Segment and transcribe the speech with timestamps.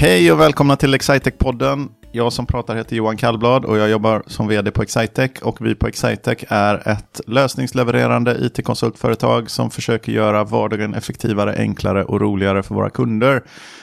[0.00, 1.88] Hej och välkomna till Excitec-podden.
[2.12, 5.30] Jag som pratar heter Johan Kallblad och jag jobbar som vd på Excitec.
[5.42, 12.20] Och vi på Excitec är ett lösningslevererande it-konsultföretag som försöker göra vardagen effektivare, enklare och
[12.20, 13.42] roligare för våra kunder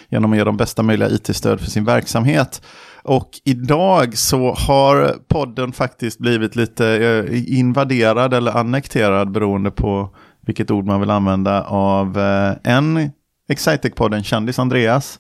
[0.10, 2.62] genom att ge dem bästa möjliga it-stöd för sin verksamhet.
[3.04, 10.72] Och idag så har podden faktiskt blivit lite eh, invaderad eller annekterad beroende på vilket
[10.72, 13.12] ord man vill använda av eh, en
[13.50, 15.20] Excitec-podden, kändis Andreas.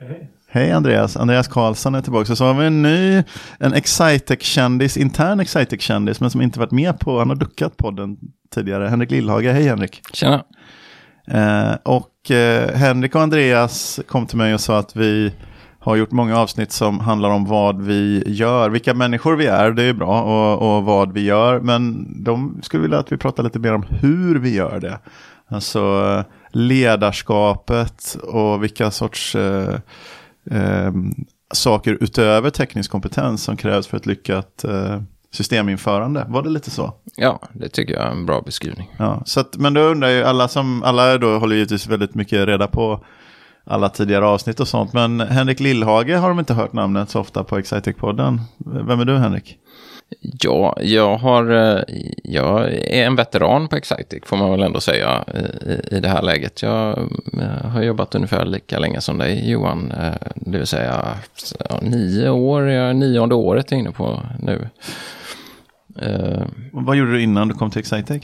[0.00, 0.30] Hej.
[0.48, 2.26] Hej Andreas, Andreas Karlsson är tillbaka.
[2.26, 3.22] Så, så har vi en ny,
[3.58, 8.16] en Excitec-kändis, intern Excitec-kändis, men som inte varit med på, han har duckat podden
[8.54, 8.88] tidigare.
[8.88, 10.02] Henrik Lillhage, hej Henrik.
[10.12, 10.44] Tjena.
[11.26, 15.32] Eh, och eh, Henrik och Andreas kom till mig och sa att vi
[15.78, 19.82] har gjort många avsnitt som handlar om vad vi gör, vilka människor vi är, det
[19.82, 21.60] är bra, och, och vad vi gör.
[21.60, 24.98] Men de skulle vilja att vi pratar lite mer om hur vi gör det.
[25.48, 29.74] Alltså ledarskapet och vilka sorts eh,
[30.50, 30.92] eh,
[31.54, 36.26] saker utöver teknisk kompetens som krävs för ett lyckat eh, systeminförande.
[36.28, 36.94] Var det lite så?
[37.16, 38.94] Ja, det tycker jag är en bra beskrivning.
[38.98, 42.46] Ja, så att, men då undrar ju alla som, alla då håller givetvis väldigt mycket
[42.46, 43.04] reda på
[43.64, 44.92] alla tidigare avsnitt och sånt.
[44.92, 48.40] Men Henrik Lillhage har de inte hört namnet så ofta på Excitec-podden.
[48.58, 49.58] Vem är du Henrik?
[50.20, 51.82] Ja, jag, har, eh,
[52.24, 56.22] jag är en veteran på Excitec får man väl ändå säga i, i det här
[56.22, 56.62] läget.
[56.62, 56.98] Jag
[57.40, 61.18] eh, har jobbat ungefär lika länge som dig Johan, eh, det vill säga
[61.82, 64.68] nio år, jag nionde året jag är inne på nu.
[66.72, 68.22] Vad gjorde du innan du kom till Excitec?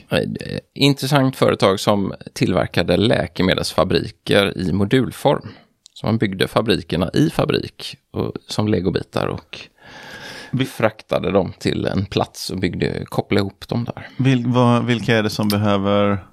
[0.75, 5.49] Intressant företag som tillverkade läkemedelsfabriker i modulform.
[5.95, 9.69] Så man byggde fabrikerna i fabrik och, som legobitar och
[10.53, 14.09] vi fraktade dem till en plats och byggde, kopplade ihop dem där.
[14.17, 16.25] Vil, vad, vilka är det som behöver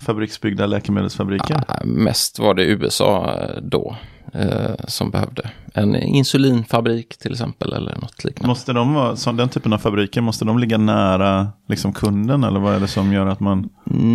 [0.00, 1.64] fabriksbyggda läkemedelsfabriker?
[1.68, 3.96] Ja, mest var det USA eh, då
[4.34, 5.50] eh, som behövde.
[5.74, 8.48] En insulinfabrik till exempel eller något liknande.
[8.48, 12.60] Måste de vara, så den typen av fabriker, måste de ligga nära liksom kunden eller
[12.60, 13.68] vad är det som gör att man?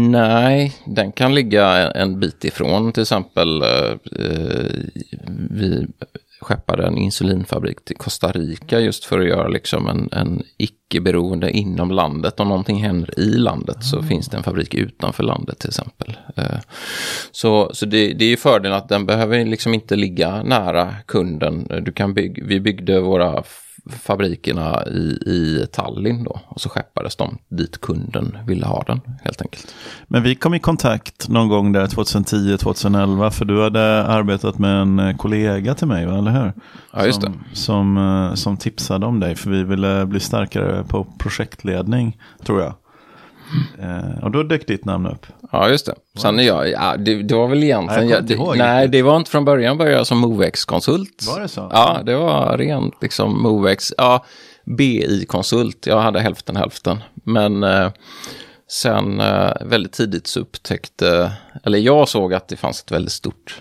[0.10, 3.62] Nej, den kan ligga en bit ifrån till exempel.
[3.62, 3.96] Eh,
[5.50, 5.88] vi
[6.80, 11.92] skeppade en insulinfabrik till Costa Rica just för att göra liksom en, en icke-beroende inom
[11.92, 12.40] landet.
[12.40, 13.84] Om någonting händer i landet mm.
[13.84, 16.18] så finns det en fabrik utanför landet till exempel.
[16.36, 16.60] Eh,
[17.32, 21.68] så, så det, det är ju fördelen att den behöver liksom inte ligga nära kunden.
[21.82, 23.44] Du kan bygga, vi byggde våra
[23.90, 26.40] fabrikerna i, i Tallinn då.
[26.48, 29.76] Och så skeppades de dit kunden ville ha den helt enkelt.
[30.08, 35.00] Men vi kom i kontakt någon gång där 2010-2011 för du hade arbetat med en
[35.00, 36.54] eh, kollega till mig, eller hur?
[36.94, 37.56] Ja, just som, det.
[37.56, 42.74] Som, eh, som tipsade om dig för vi ville bli starkare på projektledning, tror jag.
[43.80, 45.26] Eh, och då dök ditt namn upp.
[45.52, 45.96] Ja, just det.
[46.22, 49.18] Sen är jag, ja, det, det var väl egentligen, nej, jag, det, nej, det var
[49.18, 51.26] inte från början började jag som Movex-konsult.
[51.28, 51.70] Var det så?
[51.74, 54.26] Ja, det var rent liksom Movex, ja,
[54.66, 57.04] BI-konsult, jag hade hälften hälften.
[57.24, 57.92] Men eh,
[58.68, 61.32] sen eh, väldigt tidigt så upptäckte,
[61.64, 63.60] eller jag såg att det fanns ett väldigt stort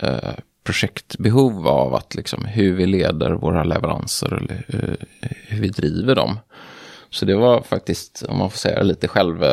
[0.00, 6.14] eh, projektbehov av att liksom hur vi leder våra leveranser eller eh, hur vi driver
[6.14, 6.38] dem.
[7.10, 9.44] Så det var faktiskt, om man får säga lite själv,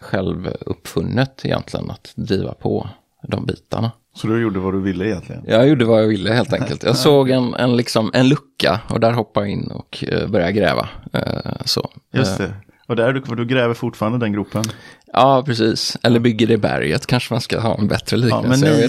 [0.00, 2.88] självuppfunnet egentligen att driva på
[3.22, 3.92] de bitarna.
[4.14, 5.44] Så du gjorde vad du ville egentligen?
[5.46, 6.82] Jag gjorde vad jag ville helt enkelt.
[6.82, 10.52] Jag såg en, en, liksom, en lucka och där hoppade jag in och uh, började
[10.52, 10.88] gräva.
[11.14, 11.90] Uh, så.
[12.12, 12.52] Just det.
[12.86, 14.64] Och där du, du gräver fortfarande den gropen?
[15.12, 15.96] Ja, precis.
[16.02, 18.66] Eller bygger det berget kanske man ska ha en bättre liknelse.
[18.66, 18.88] Ja,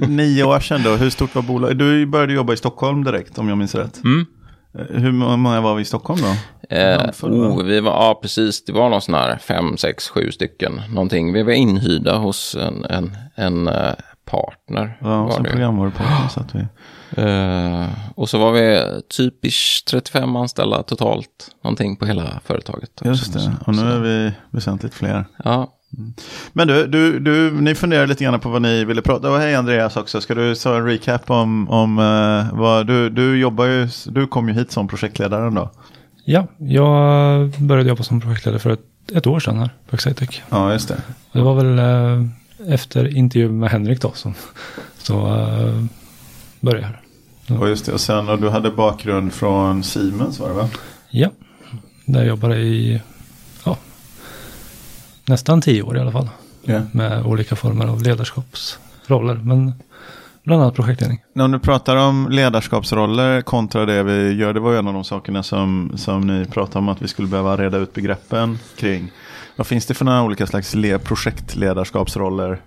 [0.00, 1.78] men ni, nio år sedan då, hur stort var bolaget?
[1.78, 4.04] Du började jobba i Stockholm direkt om jag minns rätt.
[4.04, 4.26] Mm.
[4.74, 6.36] Hur många var vi i Stockholm då?
[6.76, 8.64] Eh, oh, vi var, ja, precis.
[8.64, 10.82] Det var någon sån här fem, sex, sju stycken.
[10.90, 11.32] Någonting.
[11.32, 13.92] Vi var inhyrda hos en, en, en uh,
[14.24, 14.98] partner.
[15.00, 16.66] Ja, som programvarupartner satt vi.
[17.22, 18.82] Uh, och så var vi
[19.16, 21.56] typiskt 35 anställda totalt.
[21.64, 22.90] Någonting på hela företaget.
[23.04, 25.24] Just det, och nu är vi väsentligt fler.
[25.44, 25.72] Ja,
[26.52, 29.40] men du, du, du, ni funderar lite grann på vad ni ville prata om.
[29.40, 33.64] Hej Andreas också, ska du ta en recap om, om uh, vad du, du jobbar
[33.64, 35.70] ju, du kom ju hit som projektledare då.
[36.24, 40.40] Ja, jag började jobba som projektledare för ett, ett år sedan här på Excitec.
[40.50, 41.02] Ja, just det.
[41.32, 42.28] Det var väl uh,
[42.68, 44.34] efter intervju med Henrik då som
[44.98, 45.84] så uh,
[46.60, 47.00] började här.
[47.46, 47.92] Ja, just det.
[47.92, 50.68] Och sen, och du hade bakgrund från Siemens var det va?
[51.10, 51.30] Ja,
[52.06, 53.00] där jag jobbade i
[55.26, 56.28] nästan tio år i alla fall.
[56.64, 56.82] Yeah.
[56.92, 59.34] Med olika former av ledarskapsroller.
[59.34, 59.74] Men
[60.44, 61.22] bland annat projektledning.
[61.32, 65.04] När du pratar om ledarskapsroller kontra det vi gör, det var ju en av de
[65.04, 69.12] sakerna som, som ni pratade om att vi skulle behöva reda ut begreppen kring.
[69.56, 70.74] Vad finns det för några olika slags
[71.04, 72.60] projektledarskapsroller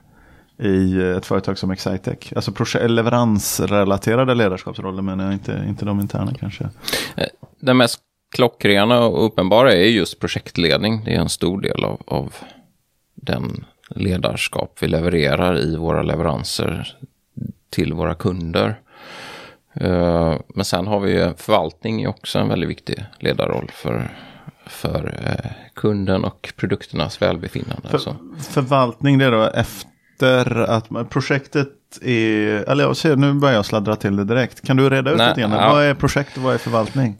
[0.59, 2.33] i ett företag som Excitec?
[2.35, 2.51] Alltså
[2.87, 6.69] leveransrelaterade ledarskapsroller men jag, inte, inte de interna kanske.
[7.59, 7.99] Den mest
[8.35, 11.01] klockrena och uppenbara är just projektledning.
[11.05, 12.33] Det är en stor del av, av
[13.15, 16.97] den ledarskap vi levererar i våra leveranser
[17.69, 18.79] till våra kunder.
[19.73, 24.11] Eh, Men sen har vi ju förvaltning också en väldigt viktig ledarroll för,
[24.67, 27.89] för eh, kunden och produkternas välbefinnande.
[27.89, 27.99] För,
[28.51, 31.69] förvaltning det är då efter att projektet
[32.01, 34.67] är, eller jag ser, nu börjar jag sladdra till det direkt.
[34.67, 35.51] Kan du reda ut Nej, lite grann?
[35.51, 35.73] ja.
[35.73, 37.17] Vad är projekt och vad är förvaltning?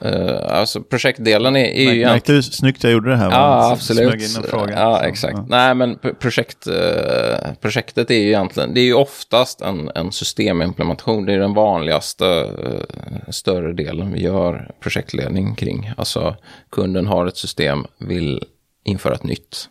[0.00, 2.04] Eh, alltså projektdelen är, är ju.
[2.04, 3.30] Märkte du hur snyggt jag gjorde det här?
[3.30, 4.14] Ja, absolut.
[4.14, 4.72] in en fråga.
[4.78, 5.34] Ja, exakt.
[5.36, 5.44] ja.
[5.48, 10.12] Nej, men pro- projekt, eh, projektet är ju egentligen, det är ju oftast en, en
[10.12, 11.26] systemimplementation.
[11.26, 15.90] Det är den vanligaste eh, större delen vi gör projektledning kring.
[15.96, 16.36] Alltså
[16.70, 18.44] kunden har ett system, vill
[18.84, 19.68] införa ett nytt.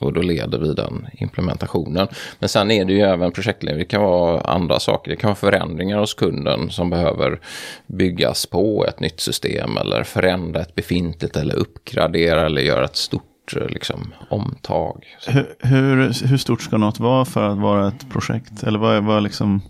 [0.00, 2.08] Och då leder vi den implementationen.
[2.38, 3.78] Men sen är det ju även projektledning.
[3.78, 5.10] Det kan vara andra saker.
[5.10, 7.40] Det kan vara förändringar hos kunden som behöver
[7.86, 9.76] byggas på ett nytt system.
[9.76, 15.04] Eller förändra ett befintligt eller uppgradera eller göra ett stort eh, liksom, omtag.
[15.26, 18.62] Hur, hur, hur stort ska något vara för att vara ett projekt?
[18.62, 19.62] Eller vad vad liksom...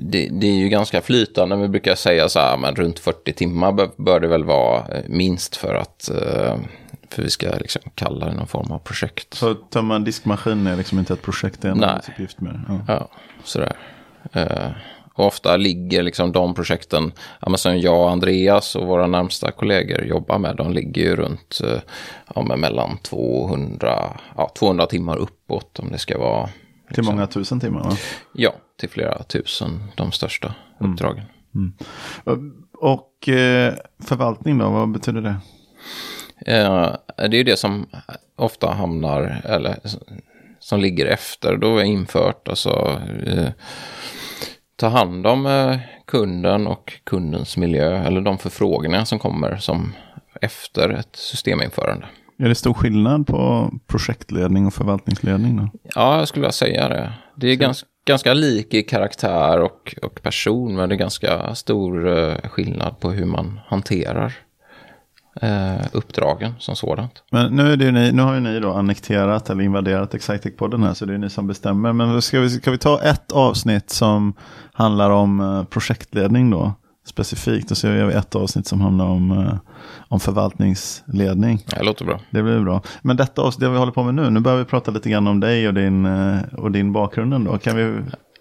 [0.00, 1.56] Det, det är ju ganska flytande.
[1.56, 5.02] Vi brukar säga så här, men runt 40 timmar bör, bör det väl vara eh,
[5.08, 6.56] minst för att eh,
[7.10, 9.34] för vi ska liksom kalla det någon form av projekt.
[9.34, 12.60] Så tömma en diskmaskin är liksom inte ett projekt, det är en arbetsuppgift det.
[12.68, 12.80] Ja.
[12.88, 13.08] Ja,
[13.44, 13.76] sådär.
[14.32, 14.70] Eh,
[15.14, 20.04] och ofta ligger liksom de projekten, ja, som jag och Andreas och våra närmsta kollegor
[20.04, 21.80] jobbar med, de ligger ju runt eh,
[22.34, 26.46] ja, mellan 200, ja, 200 timmar uppåt om det ska vara.
[26.46, 26.54] Till
[26.88, 27.96] liksom- många tusen timmar va?
[28.32, 31.24] Ja, till flera tusen, de största uppdragen.
[32.80, 35.36] Och eh, förvaltning då, vad betyder det?
[36.46, 37.86] Eh, det är ju det som
[38.36, 39.76] ofta hamnar, eller
[40.58, 43.48] som ligger efter då har infört, alltså eh,
[44.76, 49.92] ta hand om eh, kunden och kundens miljö, eller de förfrågningar som kommer som
[50.40, 52.06] efter ett systeminförande.
[52.38, 55.68] Är det stor skillnad på projektledning och förvaltningsledning då?
[55.94, 57.12] Ja, jag skulle vilja säga det.
[57.36, 62.48] Det är ganska, ganska lik i karaktär och, och person, men det är ganska stor
[62.48, 64.34] skillnad på hur man hanterar
[65.42, 67.22] eh, uppdragen som sådant.
[67.30, 70.94] Men nu, är det ni, nu har ju ni då annekterat eller invaderat Excitec-podden här
[70.94, 71.92] så det är ni som bestämmer.
[71.92, 74.34] Men ska vi, ska vi ta ett avsnitt som
[74.72, 76.72] handlar om eh, projektledning då
[77.08, 79.54] specifikt och så gör vi ett avsnitt som handlar om, eh,
[80.08, 81.64] om förvaltningsledning.
[81.66, 82.20] Det låter bra.
[82.30, 82.82] Det blir bra.
[83.02, 85.26] Men detta avsnitt, det vi håller på med nu, nu börjar vi prata lite grann
[85.26, 87.58] om dig och din, eh, och din bakgrund då.
[87.58, 88.00] Kan vi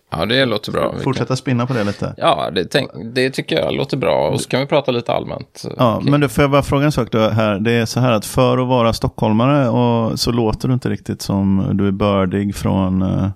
[0.09, 0.95] Ja, det låter bra.
[1.04, 2.13] Fortsätta spinna på det lite?
[2.18, 2.89] Ja, det, tänk...
[3.13, 4.30] det tycker jag låter bra.
[4.30, 5.65] Och så kan vi prata lite allmänt.
[5.77, 7.59] Ja, men då får jag bara fråga en sak då här.
[7.59, 11.21] Det är så här att för att vara stockholmare och så låter du inte riktigt
[11.21, 13.30] som du är bördig från, eh,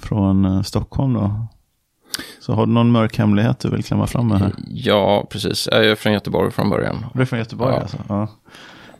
[0.00, 1.46] från eh, Stockholm då.
[2.40, 4.52] Så har du någon mörk hemlighet du vill klämma fram med här?
[4.68, 5.68] Ja, precis.
[5.72, 7.06] Jag är från Göteborg från början.
[7.14, 7.80] Du är från Göteborg Ja.
[7.80, 7.96] alltså?
[8.08, 8.28] Ja.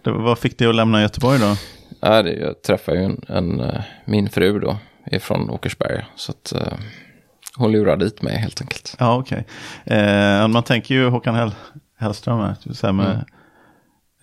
[0.03, 1.57] Det, vad fick dig att lämna Göteborg då?
[2.01, 6.07] Ja, det, jag träffade ju en, en, eh, min fru då, är från Åkersberga.
[6.17, 6.79] Så att eh,
[7.57, 8.97] hon lurade dit mig helt enkelt.
[8.99, 9.47] Ja, okej.
[9.85, 11.55] Eh, man tänker ju Håkan Hell,
[11.99, 12.55] Hellström här.
[12.55, 13.25] typ Så här med,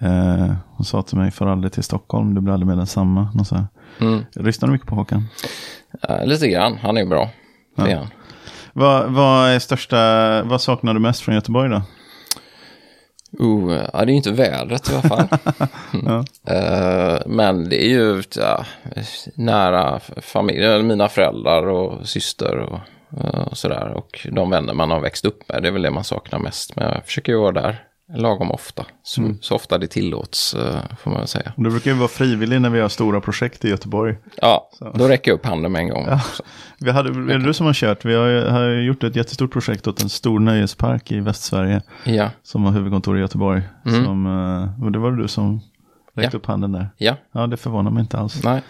[0.02, 3.46] eh, hon sa till mig, för aldrig till Stockholm, du blir aldrig mer densamma.
[3.46, 3.68] Så här.
[4.00, 4.26] Mm.
[4.36, 5.28] Lyssnar du mycket på Håkan?
[6.10, 7.30] Eh, lite grann, han är bra.
[7.78, 8.08] Han.
[8.74, 11.82] Vad, vad är största, vad saknar du mest från Göteborg då?
[13.40, 15.28] Uh, ja, det är ju inte vädret i alla fall.
[16.06, 16.26] Ja.
[16.54, 18.66] Eh, men det är ju ja,
[19.36, 22.80] nära familj, mina föräldrar och syster och,
[23.24, 23.94] eh, och sådär.
[23.96, 26.76] Och de vänner man har växt upp med, det är väl det man saknar mest.
[26.76, 28.86] Men jag försöker ju vara där lagom ofta.
[29.04, 29.38] Så, Mm.
[29.42, 31.54] så ofta det tillåts, eh, får man säga.
[31.58, 34.16] Du brukar ju vara frivillig när vi har stora projekt i Göteborg.
[34.38, 36.06] Ja, då räcker jag upp handen med en gång.
[36.34, 36.44] Så.
[36.80, 38.06] Vi hade, är det du som har kört?
[38.06, 41.82] Vi har, har gjort ett jättestort projekt åt en stor nöjespark i Västsverige.
[42.04, 43.62] Ja, Som har huvudkontor i Göteborg.
[43.86, 44.06] Mm.
[44.06, 45.62] Som, eh, och det var du som
[46.16, 46.40] räckte Ja.
[46.40, 46.90] upp handen där.
[46.98, 48.44] ja, Ja, det förvånar mig inte alls.
[48.44, 48.62] nej.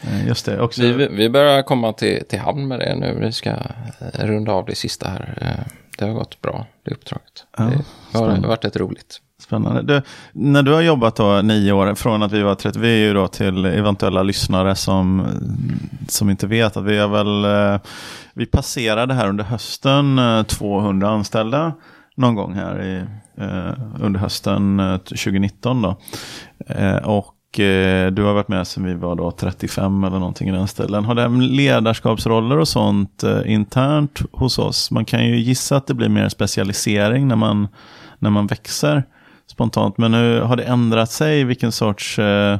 [0.00, 0.60] Eh, Just det.
[0.60, 3.18] Också, Vi, vi börjar komma till, till hamn med det nu.
[3.20, 5.38] Vi ska eh, runda av det sista här.
[5.40, 7.44] Eh, Det har gått bra, det uppdraget.
[7.58, 7.64] Ja,
[8.12, 9.20] det har varit ett roligt.
[9.42, 9.82] Spännande.
[9.82, 13.06] Du, när du har jobbat då nio år, från att vi var 30, vi är
[13.06, 15.26] ju då till eventuella lyssnare som,
[16.08, 17.80] som inte vet att vi är väl,
[18.34, 21.72] vi passerade här under hösten eh, 200 anställda
[22.16, 23.04] någon gång här i,
[24.00, 25.96] under hösten eh, 2019 då.
[27.04, 30.68] Och Eh, du har varit med sedan vi var då 35 eller någonting i den
[30.68, 31.04] stilen.
[31.04, 34.90] Har det ledarskapsroller och sånt eh, internt hos oss?
[34.90, 37.68] Man kan ju gissa att det blir mer specialisering när man,
[38.18, 39.02] när man växer
[39.46, 39.98] spontant.
[39.98, 42.58] Men nu har det ändrat sig vilken sorts, eh,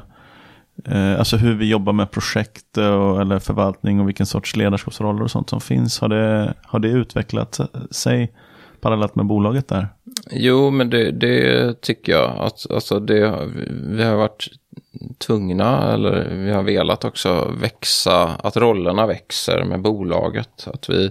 [0.84, 5.30] eh, alltså hur vi jobbar med projekt och, eller förvaltning och vilken sorts ledarskapsroller och
[5.30, 6.00] sånt som finns.
[6.00, 8.32] Har det, har det utvecklat sig
[8.80, 9.88] parallellt med bolaget där?
[10.30, 12.36] Jo, men det, det tycker jag.
[12.38, 14.48] Att, alltså det, vi har varit
[15.18, 20.68] tvungna, eller vi har velat också växa, att rollerna växer med bolaget.
[20.74, 21.10] Att vi,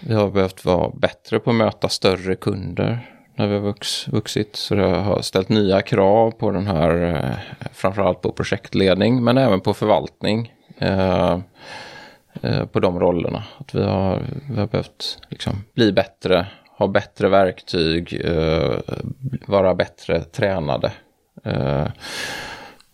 [0.00, 4.56] vi har behövt vara bättre på att möta större kunder när vi har vux, vuxit.
[4.56, 9.60] Så det har ställt nya krav på den här, eh, framförallt på projektledning, men även
[9.60, 10.52] på förvaltning.
[10.78, 11.38] Eh,
[12.42, 13.44] eh, på de rollerna.
[13.58, 16.46] Att vi har, vi har behövt liksom bli bättre,
[16.80, 18.78] ha bättre verktyg, eh,
[19.46, 20.92] vara bättre tränade.
[21.44, 21.86] Eh,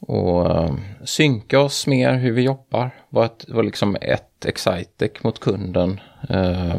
[0.00, 0.74] och eh,
[1.04, 2.90] synka oss mer hur vi jobbar.
[3.08, 6.76] Var, ett, var liksom ett Excitec mot kunden eh,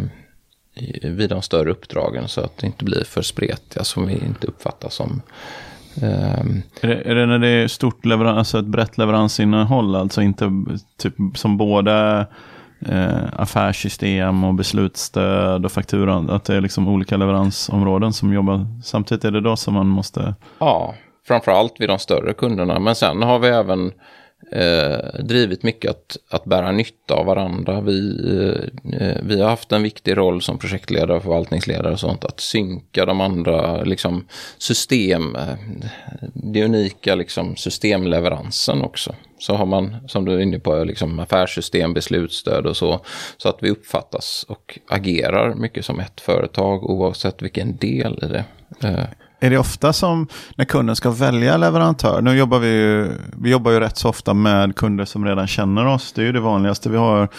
[1.04, 4.90] vid de större uppdragen så att det inte blir för spretiga som vi inte uppfattar
[4.90, 5.22] som
[6.02, 10.22] Um, är, det, är, det, när det är stort leverans, alltså ett brett leveransinnehåll, alltså
[10.22, 10.52] inte
[10.98, 12.26] typ som både
[12.86, 19.26] eh, affärssystem och beslutsstöd och fakturan, att det är liksom olika leveransområden som jobbar samtidigt?
[19.26, 20.36] Är det då som man måste?
[20.60, 20.96] Ja,
[21.28, 22.80] framförallt vid de större kunderna.
[22.80, 23.92] Men sen har vi även
[24.52, 27.82] eh, drivit mycket att, att bära nytta av varandra.
[27.82, 28.20] Vi,
[28.94, 32.26] eh, eh vi har haft en viktig roll som projektledare och förvaltningsledare och sånt.
[32.26, 34.28] Att synka de andra liksom,
[34.58, 35.56] system, eh,
[36.34, 39.16] det unika liksom, systemleveransen också.
[39.40, 43.00] Så har man, som du är inne på, liksom affärssystem, beslutsstöd och så.
[43.38, 48.46] Så att vi uppfattas och agerar mycket som ett företag oavsett vilken del i det.
[48.88, 49.04] Eh,
[49.40, 52.22] är det ofta som när kunden ska välja leverantör?
[52.22, 55.86] Nu jobbar vi ju, vi jobbar ju rätt så ofta med kunder som redan känner
[55.86, 56.14] oss.
[56.14, 57.30] Det är ju det vanligaste vi har.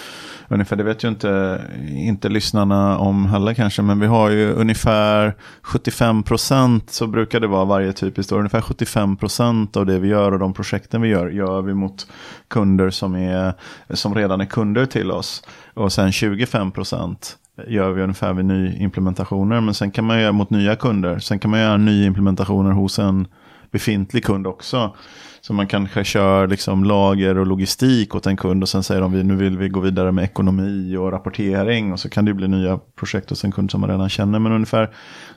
[0.49, 5.35] Ungefär, det vet ju inte, inte lyssnarna om heller kanske, men vi har ju ungefär
[5.63, 8.39] 75 procent så brukar det vara varje typiskt år.
[8.39, 12.07] Ungefär 75 procent av det vi gör och de projekten vi gör, gör vi mot
[12.49, 13.55] kunder som, är,
[13.91, 15.43] som redan är kunder till oss.
[15.75, 19.61] Och sen 25 procent gör vi ungefär vid nyimplementationer.
[19.61, 21.19] Men sen kan man göra mot nya kunder.
[21.19, 23.27] Sen kan man göra nyimplementationer hos en
[23.71, 24.97] befintlig kund också.
[25.41, 29.23] Så man kanske kör liksom lager och logistik åt en kund och sen säger de
[29.23, 31.93] nu vill vi gå vidare med ekonomi och rapportering.
[31.93, 34.39] Och så kan det bli nya projekt hos en kund som man redan känner.
[34.39, 34.91] Men ungefär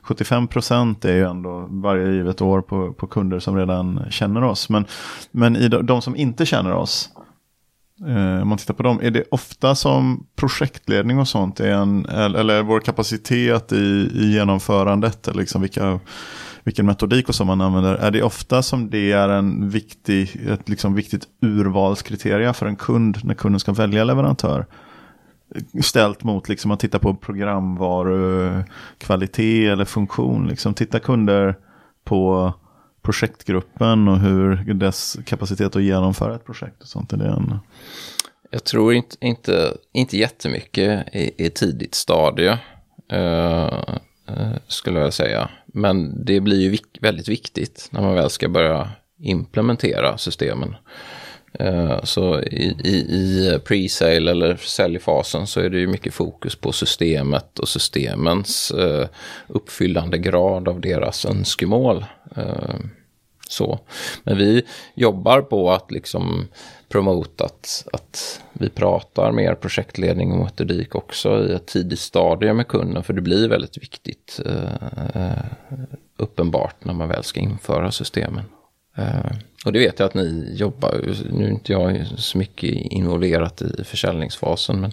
[0.03, 4.69] 75% är ju ändå varje givet år på, på kunder som redan känner oss.
[4.69, 4.85] Men,
[5.31, 7.09] men i de, de som inte känner oss,
[8.07, 12.05] Eh, om man tittar på dem, är det ofta som projektledning och sånt är en,
[12.05, 15.99] eller vår kapacitet i, i genomförandet, eller liksom vilka,
[16.63, 20.69] vilken metodik och så man använder, är det ofta som det är en viktig, ett
[20.69, 24.65] liksom viktigt urvalskriteria för en kund när kunden ska välja leverantör?
[25.81, 30.47] Ställt mot liksom att titta på programvarukvalitet eller funktion.
[30.47, 31.55] Liksom, titta kunder
[32.03, 32.53] på
[33.01, 37.13] projektgruppen och hur dess kapacitet att genomföra ett projekt och sånt?
[37.13, 37.59] Är det en...
[38.49, 42.57] Jag tror inte, inte, inte jättemycket i, i tidigt stadie,
[43.11, 45.49] eh, eh, skulle jag säga.
[45.65, 48.89] Men det blir ju vik väldigt viktigt när man väl ska börja
[49.19, 50.75] implementera systemen.
[51.59, 56.71] Eh, så i, i, i pre-sale eller säljfasen så är det ju mycket fokus på
[56.71, 59.07] systemet och systemens eh,
[59.47, 62.05] uppfyllande grad av deras önskemål.
[62.35, 62.75] Eh,
[63.49, 63.79] så.
[64.23, 64.63] Men vi
[64.95, 66.47] jobbar på att liksom
[66.89, 72.67] promota att, att vi pratar mer projektledning och metodik också i ett tidigt stadium med
[72.67, 73.03] kunden.
[73.03, 74.39] För det blir väldigt viktigt
[76.17, 78.43] uppenbart när man väl ska införa systemen.
[78.95, 79.31] Eh,
[79.65, 83.83] och det vet jag att ni jobbar, nu är inte jag så mycket involverat i
[83.83, 84.81] försäljningsfasen.
[84.81, 84.91] Men,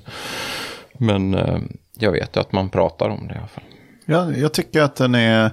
[0.98, 1.58] men eh,
[1.98, 3.64] jag vet att man pratar om det i alla fall.
[4.06, 5.50] Ja, jag tycker att den är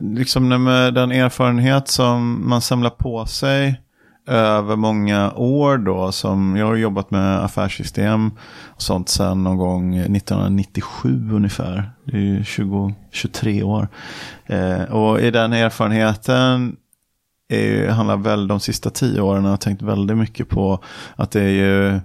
[0.00, 3.80] liksom med den erfarenhet som man samlar på sig
[4.26, 8.30] över många år då, som jag har jobbat med affärssystem
[8.66, 11.90] och sånt sedan någon gång 1997 ungefär.
[12.04, 13.88] Det är ju 20, 23 år.
[14.46, 16.76] Eh, och i den erfarenheten
[17.48, 20.84] är, handlar väl de sista tio åren har jag tänkt väldigt mycket på
[21.16, 22.00] att det är ju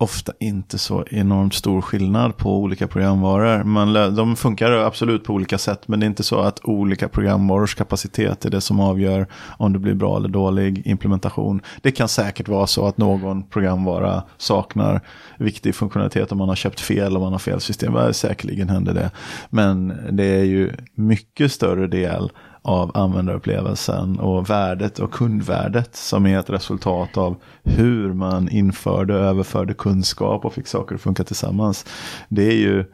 [0.00, 3.64] ofta inte så enormt stor skillnad på olika programvaror.
[3.64, 7.74] Man, de funkar absolut på olika sätt men det är inte så att olika programvarors
[7.74, 9.26] kapacitet är det som avgör
[9.58, 11.60] om det blir bra eller dålig implementation.
[11.82, 15.00] Det kan säkert vara så att någon programvara saknar
[15.38, 18.12] viktig funktionalitet om man har köpt fel och man har fel system.
[18.12, 19.10] Säkerligen händer det.
[19.50, 22.30] Men det är ju mycket större del
[22.62, 29.24] av användarupplevelsen och värdet och kundvärdet som är ett resultat av hur man införde och
[29.24, 31.86] överförde kunskap och fick saker att funka tillsammans.
[32.28, 32.84] Det är ju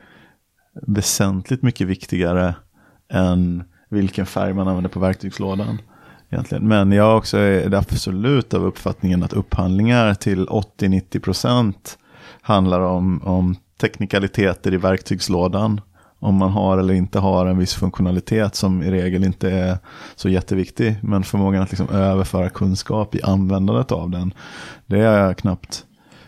[0.86, 2.54] väsentligt mycket viktigare
[3.12, 5.78] än vilken färg man använder på verktygslådan.
[6.30, 6.68] Egentligen.
[6.68, 11.74] Men jag också är absolut av uppfattningen att upphandlingar till 80-90%
[12.42, 15.80] handlar om, om teknikaliteter i verktygslådan.
[16.24, 19.78] Om man har eller inte har en viss funktionalitet som i regel inte är
[20.14, 20.96] så jätteviktig.
[21.02, 24.34] Men förmågan att liksom överföra kunskap i användandet av den.
[24.86, 25.84] Det är knappt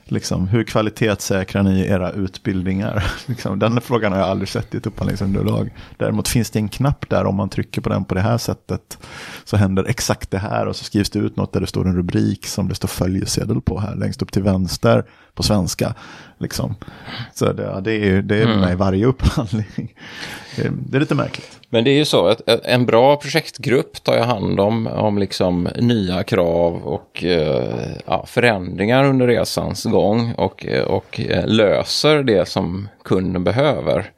[0.09, 3.05] Liksom, hur kvalitetssäkrar ni era utbildningar?
[3.27, 5.71] liksom, den frågan har jag aldrig sett i ett upphandlingsunderlag.
[5.97, 8.99] Däremot finns det en knapp där om man trycker på den på det här sättet
[9.45, 11.97] så händer exakt det här och så skrivs det ut något där det står en
[11.97, 15.95] rubrik som det står följesedel på här längst upp till vänster på svenska.
[16.39, 16.75] Liksom.
[17.35, 18.61] Så det, det är, det är mm.
[18.61, 19.67] med i varje upphandling.
[20.57, 21.61] Det är lite märkligt.
[21.68, 25.68] Men det är ju så att en bra projektgrupp tar ju hand om, om liksom
[25.76, 32.88] nya krav och eh, ja, förändringar under resans gång och, och eh, löser det som
[33.04, 34.11] kunden behöver.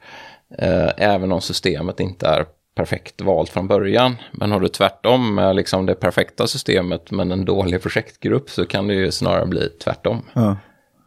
[0.57, 4.15] Eh, även om systemet inte är perfekt valt från början.
[4.31, 8.87] Men har du tvärtom med liksom det perfekta systemet men en dålig projektgrupp så kan
[8.87, 10.25] det ju snarare bli tvärtom.
[10.33, 10.57] Ja.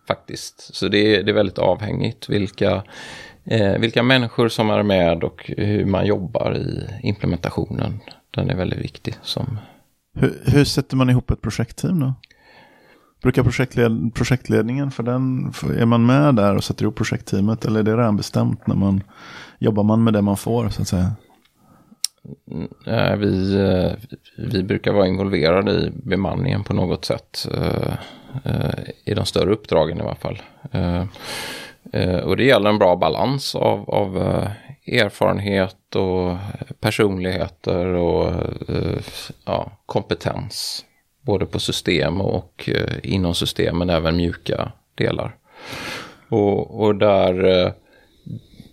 [0.08, 0.74] Faktiskt.
[0.74, 2.82] Så det är, det är väldigt avhängigt vilka
[3.44, 8.00] eh, vilka människor som är med och hur man jobbar i implementationen.
[8.30, 9.14] Den är väldigt viktig.
[9.22, 9.58] Som...
[10.14, 12.14] Hur, hur sätter man ihop ett projektteam då?
[13.22, 17.80] Brukar projektled, projektledningen, för den, för är man med där och sätter ihop projektteamet eller
[17.80, 19.02] är det redan bestämt när man
[19.58, 21.12] jobbar man med det man får så att säga?
[22.50, 23.92] Mm, vi, eh,
[24.36, 27.48] vi brukar vara involverade i bemanningen på något sätt.
[27.54, 27.94] Eh,
[28.44, 30.42] eh, I de större uppdragen i alla fall.
[31.92, 34.50] Eh, och det gäller en bra balans av, av eh,
[34.86, 36.36] erfarenhet och
[36.80, 38.28] personligheter och
[38.68, 38.98] eh,
[39.44, 40.84] ja, kompetens.
[41.20, 45.36] Både på system och eh, inom systemen även mjuka delar.
[46.28, 47.72] Och, och där, eh,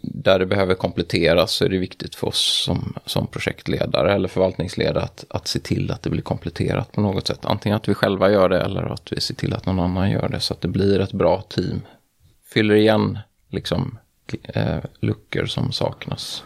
[0.01, 5.03] där det behöver kompletteras så är det viktigt för oss som, som projektledare eller förvaltningsledare
[5.03, 7.39] att, att se till att det blir kompletterat på något sätt.
[7.43, 10.29] Antingen att vi själva gör det eller att vi ser till att någon annan gör
[10.29, 11.81] det så att det blir ett bra team
[12.53, 13.97] fyller igen liksom,
[14.43, 16.43] eh, luckor som saknas.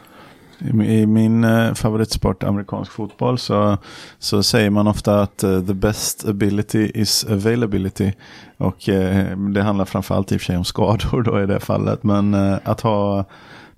[0.60, 3.78] I min eh, favoritsport, amerikansk fotboll, så,
[4.20, 8.12] så säger man ofta att uh, the best ability is availability.
[8.58, 12.04] Och uh, det handlar framförallt i och för sig om skador då i det fallet.
[12.04, 13.26] Men uh, att ha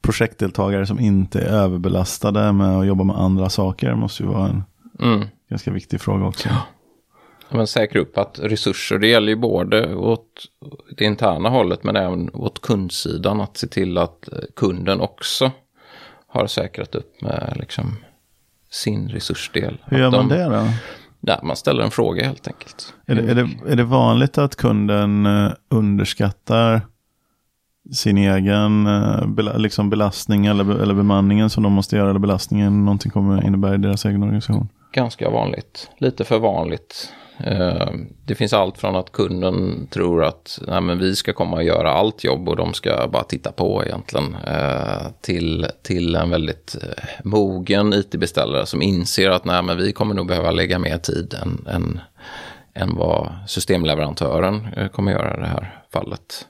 [0.02, 4.64] projektdeltagare som inte är överbelastade med att jobba med andra saker måste ju vara en
[5.00, 5.28] mm.
[5.50, 6.50] ganska viktig fråga också.
[6.50, 6.62] Ja
[7.56, 10.46] men säkra upp att resurser, det gäller ju både åt
[10.98, 13.42] det interna hållet men även åt kundsidan.
[13.42, 15.52] Att se till att kunden också
[16.28, 17.96] har säkrat upp med liksom
[18.70, 19.78] sin resursdel.
[19.86, 20.68] Hur gör man de, det då?
[21.22, 22.94] Ja, man ställer en fråga helt enkelt.
[23.06, 26.82] Är det, är det, är det vanligt att kunden eh, underskattar
[27.94, 33.12] sin egen eh, liksom belastning eller, eller bemanningen som de måste göra eller belastningen någonting
[33.12, 34.70] kommer innebära i deras egen organisation?
[34.92, 37.14] Ganska vanligt, lite för vanligt.
[37.38, 37.90] Eh,
[38.26, 41.92] det finns allt från att kunden tror att nej, men vi ska komma och göra
[41.92, 44.36] allt jobb och de ska bara titta på egentligen.
[44.48, 50.16] Eh, till, till en väldigt eh, mogen it-beställare som inser att nej, men vi kommer
[50.16, 52.00] nog behöva lägga mer tid än, än,
[52.74, 56.48] än vad systemleverantören kommer göra i det här fallet.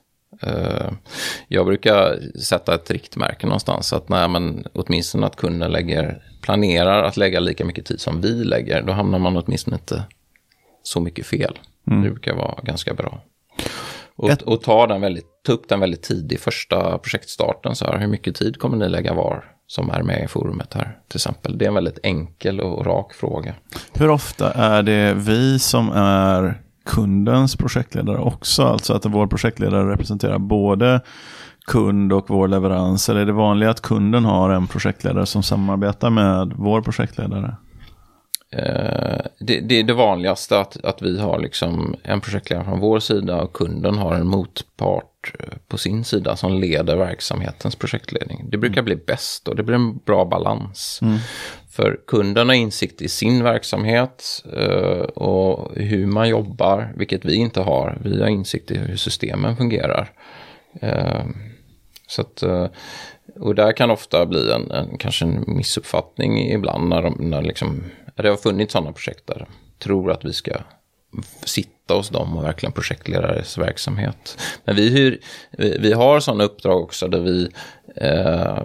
[1.48, 3.94] Jag brukar sätta ett riktmärke någonstans.
[3.94, 8.44] Att nej, men åtminstone att kunden lägger, planerar att lägga lika mycket tid som vi
[8.44, 8.82] lägger.
[8.82, 10.04] Då hamnar man åtminstone inte
[10.88, 11.60] så mycket fel.
[11.88, 12.04] Mm.
[12.04, 13.22] Det brukar vara ganska bra.
[14.16, 14.42] Och, Ett...
[14.42, 17.76] och ta, den väldigt, ta upp den väldigt tidigt, första projektstarten.
[17.76, 20.98] Så här, hur mycket tid kommer ni lägga var som är med i forumet här
[21.08, 21.58] till exempel?
[21.58, 23.54] Det är en väldigt enkel och rak fråga.
[23.94, 28.64] Hur ofta är det vi som är kundens projektledare också?
[28.64, 31.02] Alltså att vår projektledare representerar både
[31.68, 33.10] kund och vår leverans?
[33.10, 37.56] Eller är det vanligt att kunden har en projektledare som samarbetar med vår projektledare?
[38.52, 43.00] Eh, det, det, är det vanligaste att, att vi har liksom en projektledare från vår
[43.00, 48.46] sida och kunden har en motpart eh, på sin sida som leder verksamhetens projektledning.
[48.50, 48.86] Det brukar mm.
[48.86, 51.00] bli bäst och det blir en bra balans.
[51.02, 51.18] Mm.
[51.70, 57.62] För kunden har insikt i sin verksamhet eh, och hur man jobbar, vilket vi inte
[57.62, 57.98] har.
[58.04, 60.12] Vi har insikt i hur systemen fungerar.
[62.08, 62.44] så att,
[63.40, 67.84] och där kan ofta bli en, en kanske en missuppfattning ibland när, de, när liksom
[68.24, 69.48] det har funnits sådana projekt där
[69.80, 70.52] tror att vi ska
[71.46, 74.38] sitta hos dem och verkligen projektleda deras verksamhet.
[74.66, 75.20] Men vi, hyr,
[75.80, 77.50] vi, har sådana uppdrag också där vi
[77.96, 78.64] eh,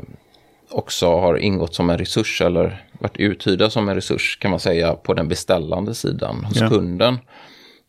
[0.70, 4.94] också har ingått som en resurs eller varit uthyrda som en resurs kan man säga
[4.94, 6.68] på den beställande sidan hos ja.
[6.68, 7.18] kunden.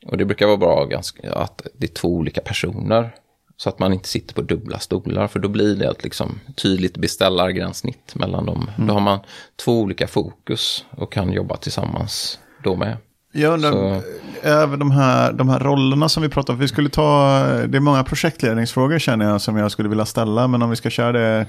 [0.05, 3.15] Och det brukar vara bra ganska, att det är två olika personer.
[3.63, 6.97] Så att man inte sitter på dubbla stolar för då blir det ett liksom tydligt
[6.97, 8.69] beställargränssnitt mellan dem.
[8.77, 8.87] Mm.
[8.87, 9.19] Då har man
[9.65, 12.97] två olika fokus och kan jobba tillsammans då med.
[13.33, 14.01] Jag undrar, Så-
[14.47, 16.59] över de här, de här rollerna som vi pratade om.
[16.59, 20.47] Vi skulle ta, det är många projektledningsfrågor känner jag som jag skulle vilja ställa.
[20.47, 21.45] Men om vi ska köra det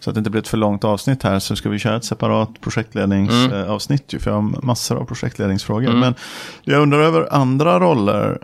[0.00, 2.04] så att det inte blir ett för långt avsnitt här så ska vi köra ett
[2.04, 4.12] separat projektledningsavsnitt.
[4.14, 5.92] ju, För jag har massor av projektledningsfrågor.
[5.92, 6.14] Men
[6.62, 8.38] jag undrar över andra roller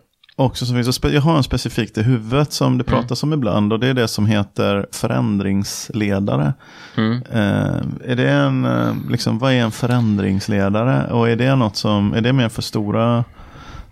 [0.45, 1.01] också som finns.
[1.03, 3.73] Jag har en specifikt i huvudet som det pratas om ibland.
[3.73, 6.53] Och det är det som heter förändringsledare.
[6.97, 11.13] Eh, är det en, eh, liksom, vad är en förändringsledare?
[11.13, 13.25] Och är det något som, är det mer för stora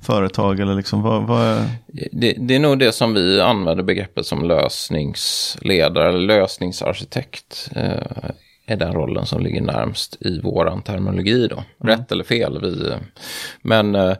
[0.03, 1.71] företag eller liksom vad, vad är...
[2.13, 7.71] Det, det är nog det som vi använder begreppet som lösningsledare eller lösningsarkitekt.
[7.77, 8.31] Eh,
[8.67, 11.65] är den rollen som ligger närmst i våran terminologi då.
[11.79, 12.59] Rätt eller fel.
[12.63, 12.93] Vi,
[13.63, 14.17] men eh, eh,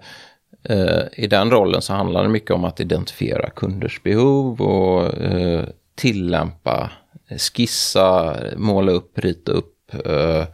[1.13, 6.91] i den rollen så handlar det mycket om att identifiera kunders behov och eh, tillämpa,
[7.55, 10.45] skissa, måla upp, rita upp eh,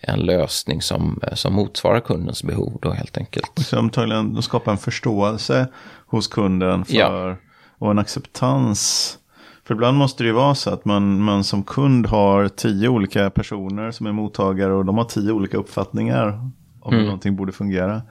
[0.00, 3.50] en lösning som, som motsvarar kundens behov då helt enkelt.
[3.56, 5.66] Så antagligen skapa en förståelse
[6.06, 7.36] hos kunden för, Ja.
[7.78, 9.18] och en acceptans.
[9.64, 13.30] För ibland måste det ju vara så att man, man som kund har tio olika
[13.30, 16.50] personer som är mottagare och de har tio olika uppfattningar
[16.82, 18.02] om hur någonting borde fungera.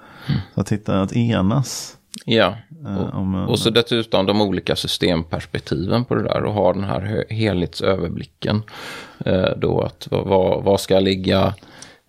[0.56, 1.98] Så att hitta att enas.
[2.26, 2.56] Ja,
[2.86, 7.26] eh, om, och så dessutom de olika systemperspektiven på det där och ha den här
[7.30, 8.64] helhetsöverblicken.
[9.26, 11.54] Eh, då att vad- vad, ska ligga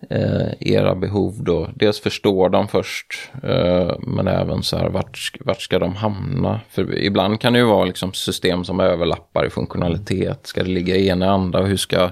[0.09, 1.69] eh, era behov då?
[1.75, 6.59] Dels förstå dem först, eh, men även så här vart, vart ska de hamna?
[6.69, 10.39] För ibland kan det ju vara liksom system som överlappar i funktionalitet.
[10.47, 12.09] Ska det ligga i ena anda och hur ska,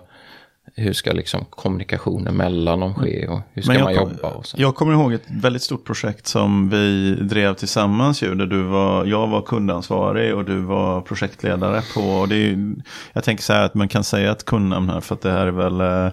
[0.82, 4.28] hur ska liksom kommunikationen mellan dem ske och hur ska man jobba?
[4.30, 4.58] Och så.
[4.60, 9.06] jag kommer ihåg ett väldigt stort projekt som vi drev tillsammans ju, där du var,
[9.06, 12.02] jag var kundansvarig och du var projektledare på.
[12.02, 12.74] Och det är,
[13.14, 15.48] jag tänker så här att man kan säga ett kundnamn här för att det här
[15.48, 16.12] är väl eh,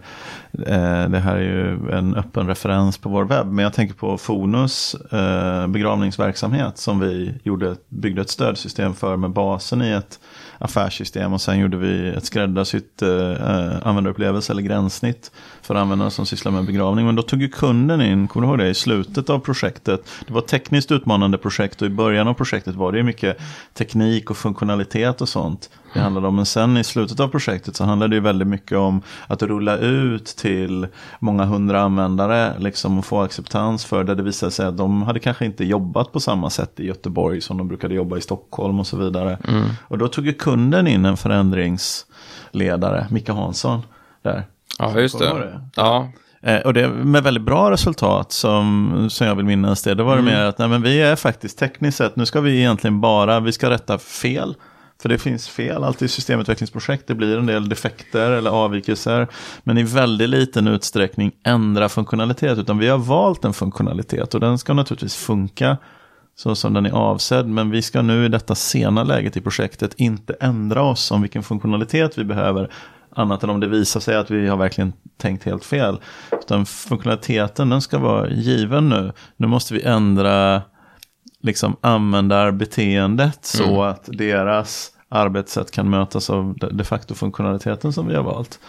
[0.67, 3.47] Eh, det här är ju en öppen referens på vår webb.
[3.47, 9.31] Men jag tänker på Fonus eh, begravningsverksamhet som vi gjorde, byggde ett stödsystem för med
[9.31, 10.21] basen i ett
[10.59, 15.31] affärssystem och sen gjorde vi ett skräddarsytt eh, användarupplevelse eller gränssnitt
[15.63, 17.07] för användare som sysslar med begravning.
[17.07, 20.01] Men då tog ju kunden in, kommer du ihåg det, i slutet av projektet.
[20.27, 23.39] Det var ett tekniskt utmanande projekt och i början av projektet var det mycket
[23.75, 25.71] teknik och funktionalitet och sånt.
[25.95, 28.79] Det handlade om, men sen i slutet av projektet så handlade det ju väldigt mycket
[28.79, 30.87] om att rulla ut till
[31.19, 34.15] många hundra användare liksom och få acceptans för det.
[34.15, 37.59] Det visade sig att de hade kanske inte jobbat på samma sätt i Göteborg som
[37.59, 39.39] de brukade jobba i Stockholm och så vidare.
[39.89, 43.83] Och då tog ju kunden in en förändringsledare, Micke Hansson,
[44.23, 44.45] där.
[44.79, 45.25] Ja, just det.
[45.25, 45.61] det?
[45.75, 46.09] Ja,
[46.43, 49.95] Eh, och det med väldigt bra resultat som, som jag vill minnas det.
[49.95, 52.59] Då var det mer att nej, men vi är faktiskt tekniskt sett, nu ska vi
[52.59, 54.55] egentligen bara, vi ska rätta fel.
[55.03, 57.07] För det finns fel alltid i systemutvecklingsprojekt.
[57.07, 59.29] Det blir en del defekter eller avvikelser.
[59.63, 62.59] Men i väldigt liten utsträckning ändra funktionalitet.
[62.59, 65.77] Utan vi har valt en funktionalitet och den ska naturligtvis funka
[66.37, 67.47] så som den är avsedd.
[67.47, 71.43] Men vi ska nu i detta sena läget i projektet inte ändra oss om vilken
[71.43, 72.73] funktionalitet vi behöver.
[73.15, 76.01] Annat än om det visar sig att vi har verkligen tänkt helt fel.
[76.33, 79.13] Utan funktionaliteten den ska vara given nu.
[79.37, 80.63] Nu måste vi ändra
[81.49, 88.23] liksom användarbeteendet så att deras arbetssätt kan mötas av de- facto funktionaliteten som vi har
[88.23, 88.61] valt.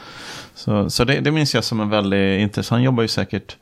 [0.54, 2.78] Så, så det, det minns jag som en väldigt intressant.
[2.78, 3.58] Han jobbar ju säkert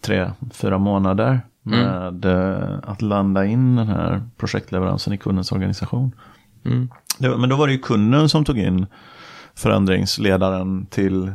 [0.00, 6.12] tre, fyra månader med eh, att landa in den här projektleveransen i kundens organisation.
[6.64, 6.90] Mm.
[7.18, 8.86] Det, men då var det ju kunden som tog in
[9.54, 11.32] förändringsledaren till,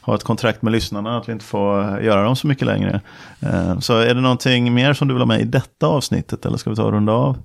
[0.00, 3.00] ha ett kontrakt med lyssnarna att vi inte får göra dem så mycket längre.
[3.40, 6.56] Eh, Så är det någonting mer som du vill ha med i detta avsnittet eller
[6.56, 7.38] ska vi ta och runda av?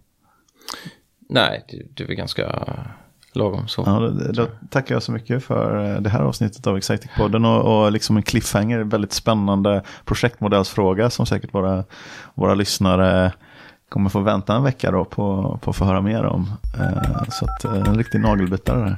[1.29, 2.63] Nej, det, det är väl ganska
[3.37, 3.83] lagom så.
[3.85, 7.83] Ja, då, då tackar jag så mycket för eh, det här avsnittet av Exciting-podden och,
[7.83, 11.83] och liksom en cliffhanger, väldigt spännande projektmodellsfråga som säkert våra,
[12.35, 13.31] våra lyssnare
[13.89, 16.51] kommer få vänta en vecka då på, på att få höra mer om.
[16.79, 18.97] Eh, Så att, eh, en riktig nagelbitare där.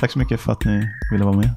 [0.00, 1.50] Tack så mycket för att ni ville vara med.